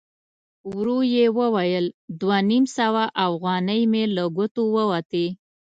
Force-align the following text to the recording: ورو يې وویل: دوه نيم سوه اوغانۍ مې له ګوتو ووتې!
ورو 0.73 0.99
يې 1.15 1.25
وویل: 1.39 1.85
دوه 2.19 2.37
نيم 2.49 2.65
سوه 2.77 3.03
اوغانۍ 3.25 3.81
مې 3.91 4.03
له 4.15 4.23
ګوتو 4.35 4.61
ووتې! 4.75 5.25